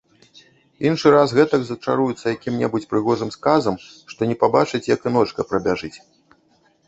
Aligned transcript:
Іншы 0.91 1.07
раз 1.15 1.33
гэтак 1.39 1.61
зачаруюцца 1.65 2.25
якім-небудзь 2.35 2.87
прыгожым 2.93 3.29
сказам, 3.37 3.75
што 4.13 4.21
не 4.31 4.35
пабачаць, 4.45 4.87
як 4.95 5.01
і 5.11 5.13
ночка 5.19 5.41
прабяжыць. 5.53 5.95